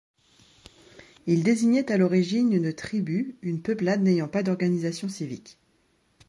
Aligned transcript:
Il 1.27 1.43
désignait 1.43 1.91
à 1.91 1.97
l'origine 1.99 2.53
une 2.53 2.73
tribu, 2.73 3.37
une 3.43 3.61
peuplade 3.61 4.01
n'ayant 4.01 4.27
pas 4.27 4.41
d'organisation 4.41 5.07
civique. 5.07 5.59